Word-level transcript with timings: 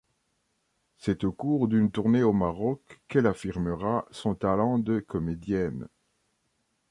C'est 0.97 1.23
au 1.25 1.31
cours 1.31 1.67
d'une 1.67 1.91
tournée 1.91 2.23
au 2.23 2.33
Maroc 2.33 2.99
qu'elle 3.07 3.27
affirmera 3.27 4.07
son 4.09 4.33
talent 4.33 4.79
de 4.79 4.99
comédienne. 4.99 5.87